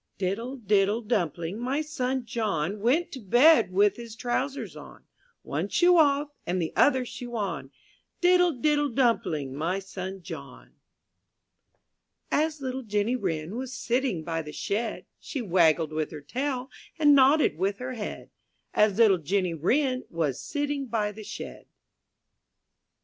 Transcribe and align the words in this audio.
tjJE.« 0.01 0.13
I 0.13 0.17
"TWIDDLE, 0.25 0.55
diddle, 0.57 1.01
dumpling, 1.01 1.59
my 1.59 1.79
son 1.81 2.25
John 2.25 2.71
^^ 2.71 2.77
Went 2.79 3.11
to 3.11 3.19
bed 3.19 3.71
with 3.71 3.97
his 3.97 4.15
trousers 4.15 4.75
on, 4.75 5.01
lC>One 5.45 5.69
shoe 5.71 5.95
off 5.95 6.29
and 6.47 6.59
the 6.59 6.73
other 6.75 7.05
shoe 7.05 7.35
on, 7.35 7.65
%^ 7.67 7.69
Diddle, 8.19 8.53
diddle, 8.53 8.89
dumpling, 8.89 9.53
my 9.53 9.77
son 9.77 10.23
John. 10.23 10.71
as 12.31 12.31
MY 12.31 12.31
BOOK 12.31 12.31
HOUS 12.31 12.31
E 12.31 12.33
A 12.33 12.45
S 12.47 12.61
little 12.61 12.81
Jenny 12.81 13.15
Wren 13.15 13.49
^^ 13.51 13.55
Was 13.55 13.73
sitting 13.75 14.23
by 14.23 14.41
the 14.41 14.51
shed. 14.53 15.05
She 15.19 15.39
waggled 15.43 15.91
with 15.93 16.09
her 16.09 16.21
tail 16.21 16.71
And 16.97 17.13
nodded 17.13 17.59
with 17.59 17.77
her 17.77 17.93
head, 17.93 18.31
As 18.73 18.97
little 18.97 19.19
Jenny 19.19 19.53
Wren 19.53 20.05
Was 20.09 20.39
sitting 20.41 20.87
by 20.87 21.11
the 21.11 21.23
shed. 21.23 21.67